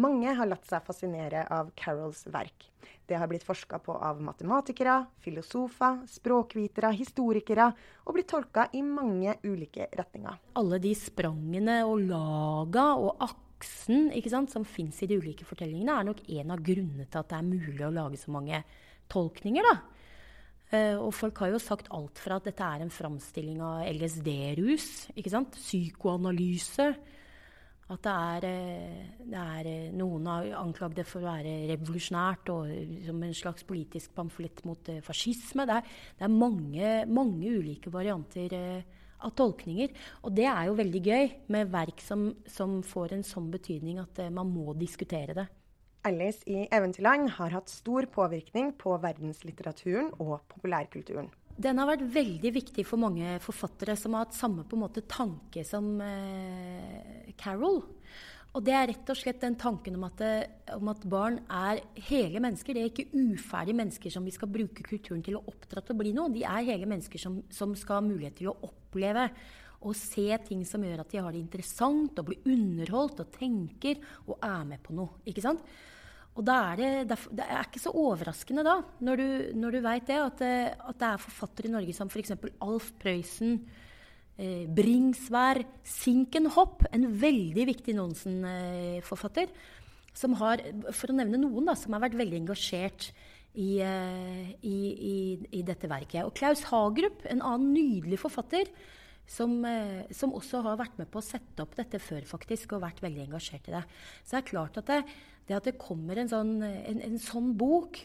Mange 0.00 0.32
har 0.32 0.48
latt 0.48 0.64
seg 0.64 0.84
fascinere 0.86 1.42
av 1.52 1.74
Carols 1.76 2.24
verk. 2.32 2.70
Det 3.04 3.18
har 3.20 3.28
blitt 3.28 3.44
forska 3.44 3.76
på 3.84 3.92
av 3.92 4.22
matematikere, 4.24 4.94
filosofer, 5.20 6.00
språkvitere, 6.08 6.94
historikere, 6.96 7.66
og 8.06 8.16
blitt 8.16 8.30
tolka 8.32 8.70
i 8.72 8.80
mange 8.86 9.34
ulike 9.44 9.90
retninger. 9.92 10.38
Alle 10.56 10.80
de 10.80 10.94
sprangene 10.96 11.82
og 11.84 12.06
laga 12.08 12.86
og 12.96 13.20
aksen 13.26 14.08
sant, 14.32 14.50
som 14.54 14.64
fins 14.64 15.02
i 15.04 15.10
de 15.10 15.20
ulike 15.20 15.44
fortellingene, 15.44 15.92
er 15.92 16.08
nok 16.08 16.24
en 16.38 16.56
av 16.56 16.64
grunnene 16.64 17.04
til 17.04 17.20
at 17.20 17.28
det 17.28 17.38
er 17.38 17.50
mulig 17.52 17.84
å 17.84 17.92
lage 17.92 18.16
så 18.16 18.32
mange 18.32 18.62
tolkninger. 19.12 19.68
da. 19.68 19.76
Uh, 20.72 20.96
og 21.04 21.10
folk 21.12 21.36
har 21.44 21.52
jo 21.52 21.60
sagt 21.60 21.90
alt 21.92 22.16
fra 22.16 22.38
at 22.40 22.46
dette 22.48 22.64
er 22.64 22.80
en 22.80 22.90
framstilling 22.90 23.60
av 23.60 23.84
LSD-rus, 23.92 25.12
psykoanalyse. 25.12 26.94
At 27.90 28.04
det 28.06 28.12
er, 28.12 28.44
eh, 28.46 29.06
det 29.26 29.38
er, 29.38 29.66
eh, 29.66 29.92
Noen 29.92 30.26
har 30.26 30.46
anklagd 30.62 30.96
det 30.96 31.06
for 31.06 31.20
å 31.20 31.32
være 31.32 31.68
revolusjonært 31.72 32.52
og 32.54 32.70
som 33.06 33.22
en 33.22 33.34
slags 33.34 33.66
politisk 33.68 34.14
pamflett 34.14 34.64
mot 34.64 34.88
uh, 34.88 35.00
fascisme. 35.02 35.66
Det 35.66 35.76
er, 35.76 35.82
det 36.18 36.24
er 36.24 36.32
mange, 36.32 36.92
mange, 37.06 37.50
ulike 37.50 37.90
varianter 37.92 38.54
av 39.22 39.34
tolkninger. 39.36 39.90
Og 40.22 40.34
det 40.34 40.46
er 40.46 40.68
jo 40.68 40.78
veldig 40.78 41.02
gøy 41.02 41.34
med 41.48 41.72
verk 41.72 42.00
som, 42.00 42.30
som 42.46 42.80
får 42.82 43.18
en 43.18 43.26
sånn 43.26 43.50
betydning 43.50 44.00
at 44.00 44.24
man 44.30 44.48
må 44.48 44.72
diskutere 44.78 45.36
det. 45.36 45.48
Alice 46.04 46.42
i 46.50 46.64
Eventyrland 46.66 47.30
har 47.36 47.52
hatt 47.54 47.70
stor 47.70 48.08
påvirkning 48.10 48.72
på 48.78 48.96
verdenslitteraturen 49.02 50.10
og 50.18 50.40
populærkulturen. 50.50 51.30
Den 51.62 51.78
har 51.78 51.90
vært 51.90 52.06
veldig 52.14 52.50
viktig 52.54 52.84
for 52.88 52.98
mange 53.00 53.36
forfattere 53.44 53.94
som 53.98 54.16
har 54.16 54.24
hatt 54.24 54.36
samme 54.36 54.64
måte 54.80 55.04
tanke 55.06 55.62
som 55.68 56.00
eh, 56.00 56.91
Carol. 57.40 57.82
Og 58.52 58.60
det 58.66 58.74
er 58.76 58.90
rett 58.90 59.08
og 59.08 59.16
slett 59.16 59.40
den 59.40 59.56
tanken 59.56 59.96
om 59.96 60.04
at, 60.04 60.18
det, 60.20 60.32
eh, 60.66 60.76
om 60.76 60.90
at, 60.92 61.06
barn 61.08 61.38
er 61.48 61.80
hele 62.10 62.42
mennesker. 62.44 62.76
Det 62.76 62.82
er 62.82 62.90
ikke 62.90 63.08
uferdige 63.16 63.78
mennesker 63.78 64.12
som 64.12 64.26
vi 64.28 64.34
skal 64.34 64.50
bruke 64.52 64.84
kulturen 64.84 65.24
til 65.24 65.38
å 65.38 65.44
oppdra 65.48 65.80
til 65.80 65.96
å 65.96 66.00
bli 66.02 66.12
noe. 66.16 66.32
De 66.34 66.44
er 66.44 66.68
hele 66.68 66.88
mennesker 66.90 67.22
som, 67.22 67.40
som 67.52 67.72
skal 67.78 68.00
ha 68.00 68.04
mulighet 68.04 68.36
til 68.42 68.52
å 68.52 68.58
oppleve 68.68 69.30
og 69.82 69.96
se 69.98 70.28
ting 70.46 70.60
som 70.68 70.84
gjør 70.84 71.00
at 71.02 71.10
de 71.10 71.22
har 71.22 71.32
det 71.34 71.40
interessant 71.40 72.20
og 72.20 72.28
blir 72.28 72.44
underholdt 72.52 73.24
og 73.24 73.32
tenker 73.34 74.04
og 74.28 74.36
er 74.38 74.68
med 74.68 74.82
på 74.84 74.94
noe. 74.94 75.22
ikke 75.26 75.42
sant? 75.42 75.64
Og 76.32 76.48
er 76.48 76.78
det, 76.78 77.18
det 77.36 77.44
er 77.44 77.66
ikke 77.66 77.82
så 77.82 77.92
overraskende 77.92 78.64
da, 78.64 78.78
når 79.04 79.20
du, 79.20 79.26
når 79.60 79.74
du 79.74 79.80
veit 79.84 80.06
det, 80.08 80.16
at, 80.16 80.44
at, 80.80 81.00
det 81.00 81.08
er 81.08 81.24
forfattere 81.24 81.68
i 81.68 81.72
Norge 81.74 81.96
som 81.96 82.08
f.eks. 82.08 82.32
Alf 82.64 82.92
Prøysen, 83.02 83.58
eh, 84.42 84.64
Bringsvær, 84.66 85.62
Sinkenhopp, 85.86 86.86
en 86.90 87.06
veldig 87.22 87.66
viktig 87.70 87.94
Nonsen-forfatter, 87.96 89.52
som 90.12 90.34
har, 90.42 90.60
for 90.92 91.12
å 91.12 91.16
nevne 91.16 91.40
noen, 91.40 91.70
da, 91.70 91.76
som 91.78 91.94
har 91.96 92.02
vært 92.04 92.18
veldig 92.20 92.42
engasjert 92.42 93.12
i, 93.54 93.78
eh, 93.84 94.50
i, 94.64 94.78
i, 95.12 95.14
i 95.60 95.62
dette 95.66 95.88
verket. 95.90 96.24
Og 96.26 96.34
Klaus 96.36 96.64
Hagerup, 96.70 97.24
en 97.30 97.44
annen 97.44 97.72
nydelig 97.76 98.20
forfatter, 98.20 98.70
som, 99.28 99.54
eh, 99.64 100.02
som, 100.14 100.34
også 100.36 100.62
har 100.66 100.80
vært 100.80 100.98
med 101.00 101.10
på 101.12 101.20
å 101.20 101.24
sette 101.24 101.64
opp 101.64 101.76
dette 101.78 102.00
før, 102.02 102.24
faktisk, 102.28 102.74
og 102.74 102.84
vært 102.84 103.02
veldig 103.04 103.26
engasjert 103.28 103.70
i 103.70 103.76
det. 103.76 103.84
Så 104.24 104.34
det 104.34 104.42
er 104.42 104.50
klart 104.50 104.80
at 104.80 104.90
det, 104.90 105.00
det 105.48 105.56
at 105.56 105.70
det 105.70 105.78
kommer 105.80 106.18
en 106.18 106.30
sånn, 106.30 106.58
en, 106.62 107.00
en 107.06 107.18
sånn 107.22 107.54
bok 107.58 108.02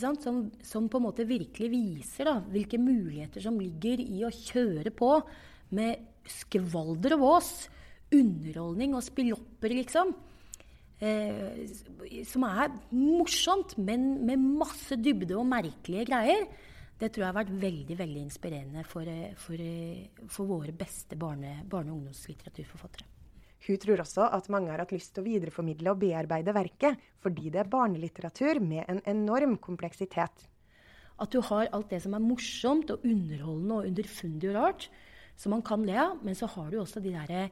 som, 0.00 0.16
som, 0.64 0.86
på 0.88 0.96
en 0.96 1.04
måte 1.04 1.26
virkelig 1.28 1.68
viser 1.68 2.30
da, 2.30 2.38
hvilke 2.48 2.80
muligheter 2.80 3.44
som 3.44 3.58
ligger 3.60 4.00
i 4.00 4.22
å 4.24 4.32
kjøre 4.32 4.94
på 4.96 5.10
med 5.70 6.04
skvalder 6.28 7.16
og 7.16 7.24
vås, 7.24 7.50
underholdning 8.14 8.94
og 8.96 9.04
spillopper, 9.04 9.74
liksom. 9.80 10.14
Eh, 11.04 11.64
som 12.28 12.46
er 12.46 12.70
morsomt, 12.94 13.76
men 13.78 14.24
med 14.26 14.38
masse 14.38 14.96
dybde 15.00 15.36
og 15.36 15.48
merkelige 15.50 16.06
greier. 16.08 16.46
Det 16.94 17.10
tror 17.10 17.24
jeg 17.24 17.32
har 17.32 17.40
vært 17.40 17.56
veldig 17.60 17.96
veldig 17.98 18.20
inspirerende 18.22 18.84
for, 18.86 19.02
eh, 19.02 19.34
for, 19.34 19.54
eh, 19.54 20.08
for 20.28 20.46
våre 20.46 20.72
beste 20.72 21.16
barne-, 21.16 21.64
barne 21.68 21.90
og 21.90 21.98
ungdomslitteraturforfattere. 21.98 23.10
Hun 23.66 23.78
tror 23.78 23.96
også 23.96 24.28
at 24.30 24.48
mange 24.48 24.70
har 24.70 24.78
hatt 24.78 24.92
lyst 24.92 25.14
til 25.14 25.24
å 25.24 25.26
videreformidle 25.26 25.90
og 25.90 25.98
bearbeide 25.98 26.52
verket, 26.52 26.98
fordi 27.20 27.50
det 27.50 27.60
er 27.62 27.72
barnelitteratur 27.72 28.60
med 28.60 28.84
en 28.88 29.00
enorm 29.06 29.56
kompleksitet. 29.56 30.46
At 31.18 31.30
du 31.30 31.40
har 31.40 31.68
alt 31.72 31.88
det 31.88 32.02
som 32.02 32.14
er 32.14 32.20
morsomt 32.20 32.90
og 32.90 33.02
underholdende 33.02 33.78
og 33.78 33.86
underfundig 33.88 34.50
og 34.50 34.54
rart, 34.54 34.88
som 35.36 35.54
man 35.54 35.64
kan 35.66 35.82
le 35.86 35.96
av, 35.98 36.20
men 36.24 36.36
så 36.38 36.48
har 36.54 36.70
du 36.70 36.78
også 36.80 37.02
de 37.02 37.14
der 37.14 37.48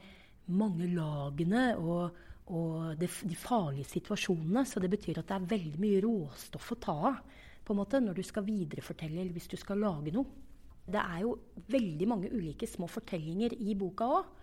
mange 0.53 0.89
lagene 0.91 1.73
og, 1.79 2.19
og 2.53 2.99
de, 2.99 3.09
de, 3.09 3.39
farlige 3.39 3.89
situasjonene. 3.91 4.65
Så 4.69 4.83
det 4.83 4.91
betyr 4.93 5.21
at 5.21 5.31
det 5.31 5.39
er 5.39 5.51
veldig 5.55 5.83
mye 5.83 6.03
råstoff 6.05 6.73
å 6.75 6.81
ta 6.83 6.97
av 7.13 7.19
på 7.63 7.75
en 7.75 7.79
måte, 7.79 8.01
når 8.03 8.19
du 8.19 8.25
skal 8.27 8.47
viderefortelle 8.47 9.21
eller 9.23 9.35
hvis 9.37 9.51
du 9.53 9.59
skal 9.61 9.83
lage 9.83 10.15
noe. 10.15 10.41
Det 10.83 10.99
er 10.99 11.21
jo 11.23 11.37
veldig 11.71 12.09
mange 12.11 12.31
ulike 12.33 12.67
små 12.67 12.89
fortellinger 12.91 13.55
i 13.63 13.77
boka 13.79 14.09
òg. 14.19 14.39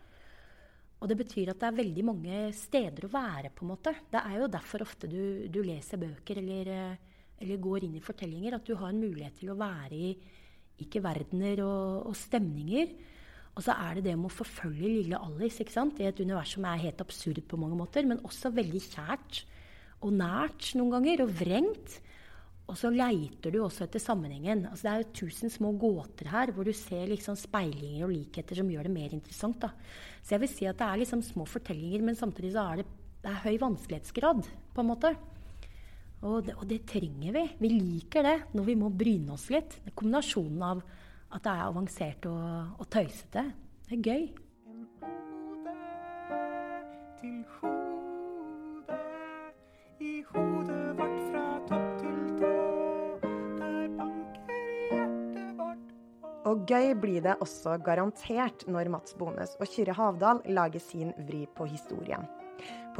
Og 1.00 1.08
det 1.08 1.16
betyr 1.20 1.52
at 1.52 1.60
det 1.62 1.68
er 1.68 1.78
veldig 1.78 2.04
mange 2.08 2.40
steder 2.56 3.08
å 3.08 3.12
være, 3.14 3.52
på 3.56 3.64
en 3.64 3.72
måte. 3.72 3.94
Det 4.12 4.20
er 4.20 4.42
jo 4.42 4.50
derfor 4.52 4.84
ofte 4.84 5.08
du, 5.12 5.48
du 5.48 5.62
leser 5.64 6.00
bøker 6.00 6.42
eller, 6.42 6.72
eller, 7.40 7.62
går 7.64 7.86
inn 7.88 7.96
i 7.96 8.04
fortellinger, 8.04 8.58
at 8.58 8.68
du 8.68 8.76
har 8.76 8.92
en 8.92 9.00
mulighet 9.00 9.38
til 9.40 9.54
å 9.54 9.60
være 9.60 9.96
i 9.96 10.10
ikke 10.84 11.04
verdener 11.04 11.64
og, 11.64 12.10
og 12.12 12.18
stemninger. 12.20 12.92
Og 13.60 13.66
så 13.66 13.76
er 13.76 13.98
det 13.98 14.06
det 14.08 14.16
med 14.16 14.30
å 14.30 14.38
forfølge 14.38 14.88
lille 14.88 15.20
Alice 15.20 15.60
ikke 15.60 15.76
sant? 15.76 15.98
i 16.00 16.08
et 16.08 16.20
univers 16.24 16.54
som 16.56 16.64
er 16.64 16.80
helt 16.80 17.02
absurd 17.04 17.42
på 17.44 17.60
mange 17.60 17.76
måter, 17.76 18.06
men 18.08 18.22
også 18.24 18.54
veldig 18.56 18.80
kjært 18.86 19.42
og 20.00 20.14
nært 20.16 20.70
noen 20.80 20.94
ganger, 20.94 21.26
og 21.26 21.34
vrengt. 21.42 21.98
Og 22.70 22.78
så 22.80 22.92
leiter 22.94 23.52
du 23.52 23.58
også 23.66 23.84
etter 23.84 24.00
sammenhengen. 24.00 24.62
Altså, 24.70 24.86
det 24.86 24.92
er 24.92 25.02
jo 25.02 25.26
tusen 25.26 25.52
små 25.52 25.74
gåter 25.82 26.30
her 26.32 26.54
hvor 26.56 26.68
du 26.68 26.72
ser 26.78 27.10
liksom 27.10 27.36
speilinger 27.40 28.06
og 28.06 28.14
likheter 28.14 28.62
som 28.62 28.70
gjør 28.72 28.88
det 28.88 28.94
mer 28.94 29.18
interessant. 29.18 29.60
Da. 29.66 29.74
Så 30.22 30.38
jeg 30.38 30.44
vil 30.46 30.54
si 30.54 30.70
at 30.70 30.80
det 30.80 30.88
er 30.88 31.02
liksom 31.02 31.26
små 31.26 31.48
fortellinger, 31.50 32.06
men 32.06 32.20
samtidig 32.20 32.54
så 32.56 32.64
er 32.70 32.82
det, 32.82 32.88
det 33.26 33.34
er 33.34 33.44
høy 33.44 33.60
vanskelighetsgrad. 33.66 34.48
på 34.72 34.86
en 34.86 34.92
måte. 34.94 35.12
Og 36.30 36.46
det, 36.46 36.56
og 36.56 36.68
det, 36.70 36.84
trenger 36.88 37.36
vi. 37.36 37.44
Vi 37.60 37.70
liker 37.74 38.24
det 38.24 38.38
når 38.56 38.72
vi 38.72 38.80
må 38.80 38.92
bryne 38.92 39.36
oss 39.36 39.50
litt. 39.52 39.80
Kombinasjonen 39.92 40.66
av 40.70 40.84
at 41.30 41.44
det 41.46 41.52
er 41.52 41.66
avansert 41.68 42.26
og, 42.30 42.46
og 42.80 42.88
tøysete. 42.90 43.44
Det 43.90 43.98
er 43.98 44.04
gøy. 44.06 44.24
En 44.70 44.88
hode 45.02 45.76
til 47.22 47.44
hode, 47.60 48.98
i 50.00 50.24
hodet 50.32 50.98
vårt 50.98 51.22
fra 51.30 51.46
topp 51.70 51.88
til 52.02 52.20
tå. 52.40 52.54
Der 53.62 53.94
banker 54.00 54.66
hjertet 54.90 55.54
vårt 55.62 55.96
Og 56.50 56.66
gøy 56.70 56.94
blir 57.02 57.22
det 57.26 57.38
også 57.46 57.78
garantert 57.86 58.66
når 58.68 58.94
Mats 58.98 59.18
Bones 59.20 59.58
og 59.60 59.70
Kyrre 59.70 59.98
Havdal 59.98 60.42
lager 60.50 60.82
sin 60.82 61.14
vri 61.30 61.46
på 61.56 61.70
historien. 61.70 62.26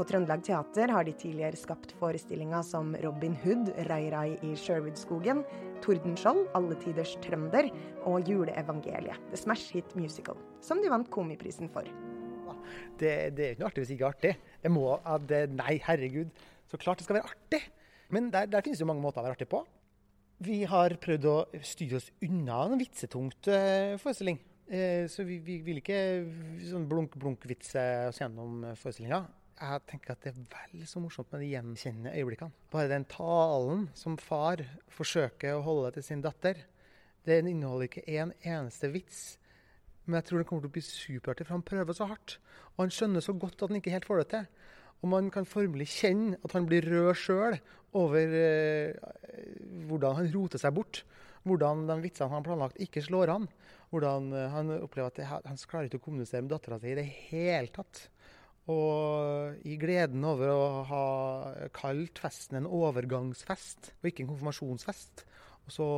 På 0.00 0.06
Trøndelag 0.08 0.40
Teater 0.40 0.88
har 0.94 1.04
de 1.04 1.12
tidligere 1.12 1.58
skapt 1.60 1.90
forestillinger 2.00 2.62
som 2.64 2.94
Robin 3.02 3.34
Hood, 3.42 3.66
Rai 3.84 4.06
Rai 4.08 4.30
i 4.48 4.54
Sherwoodskogen, 4.56 5.42
Tordenskjold, 5.84 6.46
Alle 6.56 6.78
tiders 6.80 7.10
trønder 7.20 7.68
og 8.08 8.24
Juleevangeliet, 8.24 9.20
The 9.28 9.36
Smash 9.36 9.74
Hit 9.76 9.92
Musical, 10.00 10.40
som 10.64 10.80
de 10.80 10.88
vant 10.88 11.10
Komiprisen 11.12 11.68
for. 11.68 11.84
Det, 12.96 13.12
det 13.36 13.44
er 13.44 13.52
ikke 13.52 13.60
noe 13.60 13.68
artig 13.68 13.84
hvis 13.84 13.92
det 13.92 13.98
ikke 13.98 14.08
er 14.08 14.16
artig. 14.16 14.32
Det 14.64 14.72
må, 14.72 14.86
det, 15.28 15.42
nei, 15.60 15.76
herregud. 15.84 16.32
Så 16.72 16.80
klart 16.80 17.02
det 17.02 17.04
skal 17.04 17.18
være 17.18 17.34
artig. 17.34 17.60
Men 18.08 18.32
der, 18.32 18.48
der 18.48 18.64
finnes 18.64 18.80
det 18.80 18.86
jo 18.86 18.92
mange 18.94 19.04
måter 19.04 19.20
å 19.20 19.28
være 19.28 19.36
artig 19.36 19.50
på. 19.52 19.60
Vi 20.48 20.62
har 20.64 20.96
prøvd 21.04 21.28
å 21.28 21.38
styre 21.60 22.00
oss 22.00 22.08
unna 22.24 22.62
en 22.70 22.80
vitsetungt 22.80 23.52
uh, 23.52 24.00
forestilling. 24.00 24.40
Uh, 24.70 25.04
så 25.10 25.26
vi, 25.26 25.40
vi, 25.42 25.58
vil 25.66 25.80
ikke 25.80 25.98
sånn 26.68 26.86
blunk-blunk-vitse 26.90 27.82
oss 28.08 28.20
gjennom 28.22 28.62
forestillinga. 28.78 29.24
Jeg 29.60 29.82
tenker 29.90 30.14
at 30.14 30.22
det 30.24 30.30
er 30.30 30.36
vel 30.72 30.84
så 30.88 31.02
morsomt 31.02 31.34
med 31.34 31.42
de 31.44 31.50
gjenkjennende 31.50 32.14
øyeblikkene. 32.16 32.54
Bare 32.72 32.88
den 32.88 33.04
talen 33.10 33.88
som 33.98 34.14
far 34.16 34.62
forsøker 34.96 35.58
å 35.58 35.64
holde 35.66 35.90
til 35.98 36.06
sin 36.06 36.22
datter. 36.24 36.62
Den 37.28 37.50
inneholder 37.50 37.90
ikke 37.90 38.06
en 38.16 38.32
eneste 38.40 38.88
vits. 38.94 39.20
Men 40.06 40.16
jeg 40.16 40.28
tror 40.28 40.40
den 40.40 40.48
kommer 40.48 40.64
til 40.64 40.72
å 40.72 40.76
bli 40.78 40.84
superartig, 40.86 41.44
for 41.46 41.58
han 41.58 41.66
prøver 41.66 41.96
så 41.96 42.08
hardt. 42.08 42.38
Og 42.72 42.86
han 42.86 42.94
skjønner 42.94 43.24
så 43.24 43.34
godt 43.36 43.60
at 43.60 43.68
han 43.68 43.80
ikke 43.82 43.92
helt 43.92 44.08
får 44.08 44.22
det 44.22 44.28
til. 44.32 44.48
Og 45.00 45.12
man 45.12 45.28
kan 45.32 45.48
formelig 45.48 45.90
kjenne 45.92 46.38
at 46.44 46.56
han 46.56 46.66
blir 46.68 46.88
rød 46.88 47.12
sjøl 47.20 47.58
over 47.96 48.34
eh, 48.40 48.96
hvordan 49.88 50.18
han 50.18 50.32
roter 50.34 50.62
seg 50.62 50.74
bort. 50.76 51.02
Hvordan 51.44 51.86
de 51.88 52.00
vitsene 52.02 52.28
han 52.28 52.40
har 52.40 52.48
planlagt, 52.48 52.80
ikke 52.80 53.04
slår 53.04 53.32
an. 53.36 53.46
Hvordan 53.90 54.30
eh, 54.36 54.48
han 54.54 54.72
opplever 54.78 55.10
at 55.10 55.46
han 55.48 55.60
klarer 55.68 55.90
ikke 55.90 56.00
å 56.02 56.06
kommunisere 56.08 56.44
med 56.44 56.52
dattera 56.54 56.80
si 56.80 56.92
i 56.92 56.98
det 56.98 57.06
hele 57.30 57.70
tatt. 57.74 58.04
Og 58.70 59.56
i 59.66 59.76
gleden 59.80 60.24
over 60.26 60.52
å 60.52 60.66
ha 60.86 61.04
kalt 61.74 62.20
festen 62.22 62.60
en 62.60 62.68
overgangsfest, 62.68 63.94
og 63.98 64.10
ikke 64.10 64.24
en 64.24 64.30
konfirmasjonsfest. 64.30 65.24
Og 65.66 65.74
så 65.74 65.88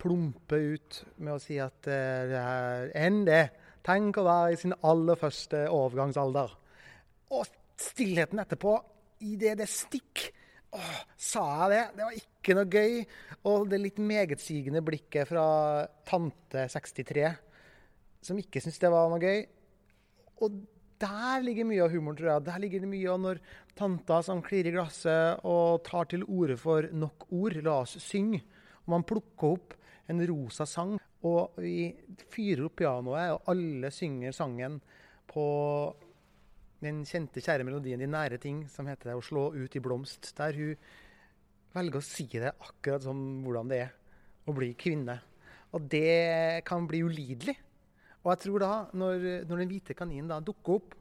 plumpe 0.00 0.56
ut 0.56 1.00
med 1.20 1.34
å 1.34 1.42
si 1.42 1.58
at 1.60 1.88
eh, 1.90 2.30
det 2.30 2.40
er 2.40 2.92
enn 3.02 3.24
det. 3.28 3.42
Tenk 3.84 4.20
å 4.20 4.26
være 4.26 4.54
i 4.54 4.60
sin 4.60 4.76
aller 4.86 5.18
første 5.20 5.66
overgangsalder. 5.72 6.56
Og 7.36 7.52
stillheten 7.80 8.40
etterpå, 8.42 8.74
i 9.24 9.36
det 9.40 9.58
det 9.60 9.68
stikk 9.68 10.30
Åh, 10.76 10.98
sa 11.18 11.44
jeg 11.64 11.70
det? 11.72 11.84
Det 11.96 12.04
var 12.06 12.18
ikke 12.18 12.56
noe 12.56 12.68
gøy. 12.70 12.98
Og 13.50 13.70
det 13.70 13.80
litt 13.82 14.02
megetsigende 14.02 14.82
blikket 14.86 15.30
fra 15.30 15.46
tante 16.08 16.66
63, 16.70 17.24
som 18.26 18.38
ikke 18.38 18.62
syntes 18.62 18.82
det 18.82 18.92
var 18.92 19.10
noe 19.10 19.22
gøy. 19.22 19.42
Og 20.44 20.60
der 21.00 21.44
ligger 21.44 21.66
mye 21.68 21.82
av 21.84 21.94
humoren, 21.94 22.18
tror 22.18 22.32
jeg. 22.34 22.46
Der 22.46 22.62
ligger 22.62 22.82
det 22.84 22.90
mye 22.90 23.10
av 23.10 23.20
når 23.24 23.42
tanta 23.78 24.20
som 24.24 24.42
klirrer 24.44 24.70
i 24.70 24.76
glasset 24.76 25.44
og 25.48 25.80
tar 25.86 26.10
til 26.12 26.26
orde 26.28 26.58
for 26.60 26.88
nok 26.92 27.26
ord. 27.32 27.56
La 27.64 27.80
oss 27.86 27.96
synge. 28.04 28.42
Og 28.84 28.94
man 28.94 29.06
plukker 29.08 29.56
opp 29.56 29.76
en 30.10 30.20
rosa 30.26 30.66
sang, 30.66 30.96
og 31.26 31.58
vi 31.62 31.92
fyrer 32.32 32.66
opp 32.66 32.80
pianoet, 32.80 33.34
og 33.36 33.50
alle 33.52 33.90
synger 33.94 34.34
sangen 34.34 34.80
på 35.30 35.44
den 36.80 37.02
kjente, 37.04 37.42
kjære 37.44 37.64
melodien 37.64 38.00
'De 38.00 38.08
nære 38.08 38.38
ting', 38.40 38.68
som 38.68 38.86
heter 38.86 39.12
'Å 39.12 39.22
slå 39.22 39.52
ut 39.54 39.76
i 39.76 39.80
blomst', 39.80 40.32
der 40.36 40.52
hun 40.56 40.76
velger 41.74 42.00
å 42.00 42.04
si 42.04 42.26
det 42.26 42.54
akkurat 42.58 43.02
som 43.02 43.42
hvordan 43.44 43.68
det 43.68 43.80
er 43.84 43.90
å 44.48 44.54
bli 44.56 44.72
kvinne. 44.74 45.20
Og 45.72 45.86
det 45.88 46.64
kan 46.66 46.86
bli 46.86 47.02
ulidelig. 47.04 47.56
Og 48.24 48.32
jeg 48.32 48.40
tror 48.44 48.58
da, 48.58 48.72
når, 48.92 49.46
når 49.48 49.62
den 49.62 49.70
hvite 49.70 49.94
kaninen 49.94 50.28
da 50.28 50.40
dukker 50.40 50.80
opp 50.80 50.96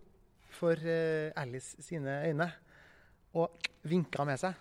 for 0.60 0.74
uh, 0.74 1.32
Alice 1.36 1.82
sine 1.84 2.22
øyne 2.26 2.48
og 3.38 3.68
vinker 3.84 4.26
med 4.26 4.40
seg 4.42 4.56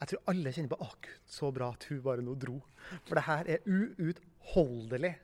Jeg 0.00 0.10
tror 0.10 0.28
alle 0.30 0.52
kjenner 0.52 0.70
på 0.70 0.76
gud, 0.84 1.08
så 1.26 1.48
bra 1.54 1.70
at 1.72 1.86
hun 1.88 2.02
bare 2.02 2.22
nå 2.22 2.34
dro'. 2.34 2.60
For 3.06 3.14
det 3.14 3.24
her 3.24 3.48
er 3.48 3.64
uutholdelig. 3.64 5.14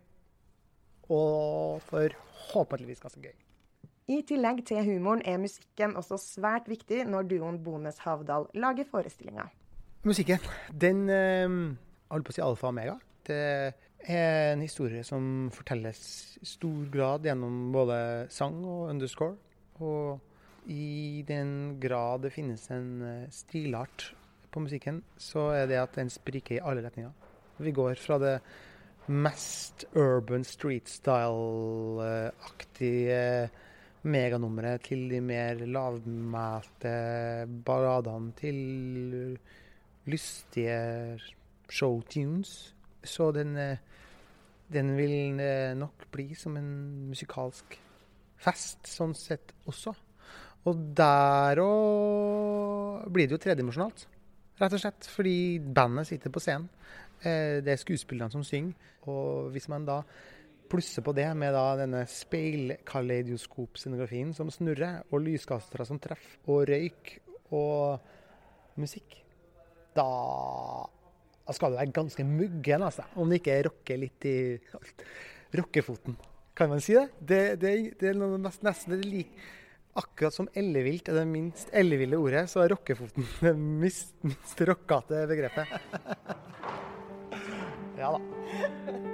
Og 1.10 1.82
forhåpentligvis 1.90 3.02
ganske 3.02 3.20
gøy. 3.20 3.49
I 4.10 4.24
tillegg 4.26 4.64
til 4.66 4.82
humoren 4.88 5.20
er 5.28 5.36
musikken 5.38 5.92
også 5.98 6.16
svært 6.18 6.68
viktig 6.70 7.04
når 7.06 7.28
duoen 7.30 7.58
Bones 7.62 7.98
Havdal 8.02 8.48
lager 8.58 8.84
forestillinger. 8.90 9.46
Musikken, 10.02 10.38
den 10.72 11.08
eh, 11.12 11.46
holder 12.10 12.24
på 12.26 12.30
å 12.32 12.34
si 12.34 12.42
alfa 12.42 12.66
og 12.66 12.72
omega. 12.72 12.96
Det 13.28 13.74
er 14.08 14.52
en 14.54 14.62
historie 14.64 15.04
som 15.06 15.50
fortelles 15.54 16.00
i 16.40 16.46
stor 16.48 16.88
grad 16.90 17.24
gjennom 17.28 17.72
både 17.74 18.26
sang 18.34 18.64
og 18.64 18.90
underscore. 18.90 19.36
Og 19.78 20.18
i 20.66 21.22
den 21.28 21.78
grad 21.82 22.22
det 22.26 22.32
finnes 22.34 22.70
en 22.74 23.02
eh, 23.06 23.30
stilart 23.30 24.14
på 24.50 24.60
musikken, 24.64 25.02
så 25.20 25.50
er 25.54 25.66
det 25.70 25.78
at 25.84 25.94
den 26.00 26.10
spriker 26.10 26.54
i 26.58 26.64
alle 26.64 26.82
retninger. 26.82 27.12
Vi 27.62 27.70
går 27.76 27.94
fra 28.00 28.18
det 28.18 28.40
mest 29.06 29.84
urban 29.94 30.44
street 30.44 30.88
style-aktige 30.90 33.50
meganummeret 34.02 34.86
til 34.88 35.06
de 35.10 35.20
mer 35.20 35.60
lavmælte 35.68 36.92
balladene 37.66 38.32
til 38.38 39.38
lystige 40.08 41.20
showtunes. 41.70 42.74
Så 43.04 43.30
den, 43.32 43.56
eh, 43.56 43.76
den 44.72 44.96
vil 44.96 45.40
eh, 45.40 45.76
nok 45.76 46.06
bli 46.12 46.34
som 46.34 46.56
en 46.56 47.08
musikalsk 47.08 47.78
fest, 48.40 48.86
sånn 48.88 49.14
sett 49.14 49.52
også. 49.68 49.94
Og 50.68 50.80
der 50.96 51.60
òg 51.62 53.08
blir 53.12 53.28
det 53.28 53.36
jo 53.36 53.44
tredimensjonalt, 53.44 54.06
rett 54.60 54.76
og 54.76 54.82
slett. 54.82 55.08
Fordi 55.08 55.58
bandet 55.60 56.10
sitter 56.10 56.32
på 56.32 56.40
scenen. 56.40 56.68
Eh, 57.22 57.60
det 57.64 57.72
er 57.72 57.80
skuespillerne 57.80 58.32
som 58.32 58.44
synger. 58.44 58.76
Og 59.08 59.50
hvis 59.54 59.68
man 59.68 59.86
da 59.88 60.02
Plusse 60.70 61.02
på 61.02 61.12
det 61.16 61.26
med 61.38 61.54
da 61.56 61.76
denne 61.80 62.02
speilkaleidoskop-scenografien 62.08 64.34
som 64.36 64.50
snurrer, 64.54 64.94
og 65.10 65.24
lyskastere 65.26 65.84
som 65.88 65.98
treffer, 66.02 66.38
og 66.46 66.58
røyk 66.70 67.04
og 67.56 67.78
musikk. 68.78 69.10
Da, 69.96 70.06
skal 71.50 71.70
du 71.72 71.76
være 71.80 71.94
ganske 71.94 72.24
muggen, 72.24 72.82
altså. 72.86 73.02
Om 73.18 73.28
det 73.30 73.36
ikke 73.40 73.64
rocker 73.66 73.96
litt 73.98 74.24
i 74.30 74.58
rockefoten. 75.58 76.14
Kan 76.54 76.68
man 76.70 76.80
si 76.84 76.94
det? 76.94 77.08
Det, 77.18 77.42
det, 77.62 77.70
det 78.00 78.08
er 78.12 78.16
nesten, 78.20 78.66
nesten 78.68 78.94
det 78.94 79.08
like 79.08 79.32
Akkurat 79.98 80.34
som 80.34 80.46
ellevilt 80.54 81.08
er 81.10 81.16
det 81.18 81.24
minst 81.26 81.72
elleville 81.74 82.18
ordet, 82.20 82.44
så 82.50 82.62
er 82.62 82.70
rockefoten 82.70 83.26
det 83.42 83.56
minst, 83.58 84.14
minst 84.22 84.62
rockete 84.70 85.26
begrepet. 85.26 85.66
ja 87.98 88.14
da. 88.14 89.09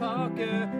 talker 0.00 0.79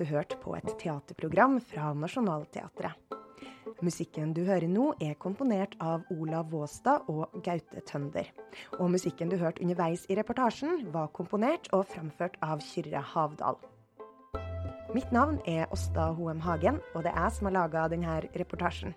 du 0.00 0.06
hørt 0.08 0.36
på 0.40 0.54
et 0.56 0.68
teaterprogram 0.80 1.58
fra 1.60 1.92
Nationaltheatret. 1.92 2.96
Musikken 3.84 4.32
du 4.36 4.42
hører 4.44 4.68
nå, 4.68 4.90
er 5.00 5.16
komponert 5.20 5.74
av 5.80 6.06
Olav 6.12 6.50
Våstad 6.52 7.08
og 7.12 7.34
Gaute 7.44 7.82
Tønder. 7.88 8.28
Og 8.78 8.90
musikken 8.92 9.30
du 9.32 9.36
hørte 9.40 9.62
underveis 9.64 10.06
i 10.08 10.16
reportasjen, 10.16 10.86
var 10.92 11.12
komponert 11.16 11.68
og 11.76 11.86
fremført 11.92 12.38
av 12.44 12.64
Kyrre 12.64 13.02
Havdal. 13.12 13.60
Mitt 14.96 15.12
navn 15.14 15.38
er 15.48 15.70
Åsta 15.72 16.10
Hoem 16.16 16.40
Hagen, 16.44 16.80
og 16.94 17.04
det 17.04 17.12
er 17.12 17.26
jeg 17.28 17.36
som 17.36 17.48
har 17.50 17.56
laga 17.60 17.86
denne 17.92 18.16
reportasjen. 18.40 18.96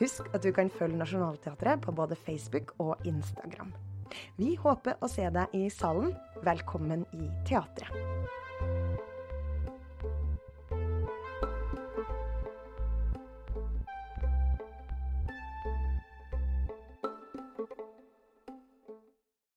Husk 0.00 0.28
at 0.34 0.42
du 0.42 0.50
kan 0.52 0.72
følge 0.72 0.98
Nationaltheatret 0.98 1.84
på 1.84 1.94
både 1.94 2.16
Facebook 2.16 2.74
og 2.82 2.96
Instagram. 3.06 3.72
Vi 4.40 4.54
håper 4.58 4.98
å 5.00 5.10
se 5.10 5.28
deg 5.36 5.54
i 5.54 5.68
salen. 5.72 6.16
Velkommen 6.44 7.06
i 7.14 7.28
teatret. 7.46 8.42